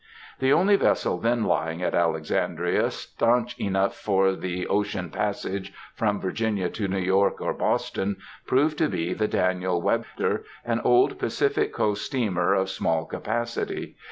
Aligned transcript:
The 0.39 0.51
only 0.51 0.77
vessel 0.77 1.19
then 1.19 1.43
lying 1.43 1.83
at 1.83 1.93
Alexandria 1.93 2.89
stanch 2.89 3.55
enough 3.59 3.95
for 3.95 4.31
the 4.33 4.65
ocean 4.65 5.11
passage 5.11 5.71
from 5.93 6.19
Virginia 6.19 6.69
to 6.69 6.87
New 6.87 6.97
York 6.97 7.39
or 7.39 7.53
Boston, 7.53 8.15
proved 8.47 8.79
to 8.79 8.89
be 8.89 9.13
the 9.13 9.27
Daniel 9.27 9.79
Webster, 9.79 10.43
an 10.65 10.81
old 10.83 11.19
Pacific 11.19 11.71
Coast 11.71 12.03
steamer 12.03 12.55
of 12.55 12.71
small 12.71 13.05
capacity. 13.05 13.95